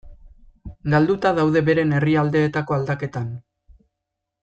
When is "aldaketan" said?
2.81-3.33